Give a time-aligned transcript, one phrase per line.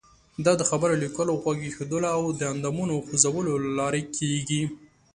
[0.45, 4.63] دا د خبرو، لیکلو، غوږ ایښودلو او د اندامونو خوځولو له لارې کیږي.